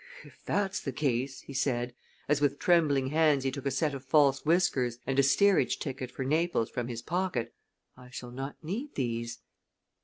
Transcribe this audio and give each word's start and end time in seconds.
"If 0.23 0.39
that's 0.47 0.79
the 0.81 0.91
case," 0.91 1.41
he 1.41 1.53
said, 1.53 1.93
as 2.27 2.41
with 2.41 2.57
trembling 2.57 3.09
hands 3.09 3.43
he 3.43 3.51
took 3.51 3.67
a 3.67 3.69
set 3.69 3.93
of 3.93 4.03
false 4.03 4.43
whiskers 4.43 4.97
and 5.05 5.19
a 5.19 5.21
steerage 5.21 5.77
ticket 5.77 6.09
for 6.09 6.25
Naples 6.25 6.71
from 6.71 6.87
his 6.87 7.03
pocket, 7.03 7.53
"I 7.95 8.09
shall 8.09 8.31
not 8.31 8.55
need 8.63 8.95
these." 8.95 9.41